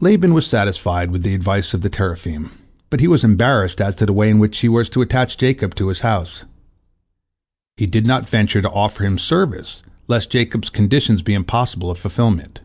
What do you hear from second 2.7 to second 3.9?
but he was embarrassed